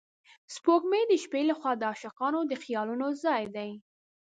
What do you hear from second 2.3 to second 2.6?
د